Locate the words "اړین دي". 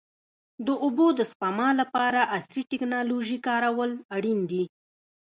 4.15-4.63